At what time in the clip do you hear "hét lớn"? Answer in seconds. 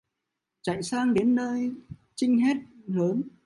2.39-3.21